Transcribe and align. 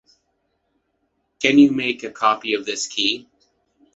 Can 1.39 1.59
you 1.59 1.69
make 1.71 2.01
a 2.01 2.09
copy 2.09 2.55
of 2.55 2.65
this 2.65 2.87
key? 2.87 3.27